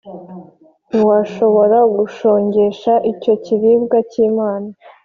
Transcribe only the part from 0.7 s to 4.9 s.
ntiwashobora gushongesha icyo kiribwa cy’Imana,